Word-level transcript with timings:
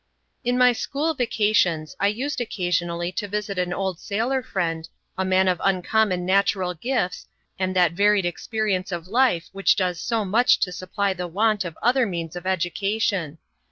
In 0.43 0.57
my 0.57 0.71
school 0.73 1.13
vacations 1.13 1.95
I 1.99 2.07
used 2.07 2.41
occasionally 2.41 3.11
to 3.11 3.27
visit 3.27 3.59
an 3.59 3.71
old 3.71 3.99
sailor 3.99 4.41
friend, 4.41 4.89
a 5.15 5.23
man 5.23 5.47
of 5.47 5.61
uncommon 5.63 6.25
natural 6.25 6.73
gifts, 6.73 7.27
and 7.59 7.75
that 7.75 7.91
varied 7.91 8.25
experience 8.25 8.91
of 8.91 9.07
life 9.07 9.49
which 9.51 9.75
does 9.75 9.99
so 10.01 10.25
much 10.25 10.59
to 10.61 10.71
supply 10.71 11.13
the 11.13 11.27
want 11.27 11.63
of 11.65 11.77
other 11.83 12.07
means 12.07 12.35
of 12.35 12.47
education. 12.47 13.37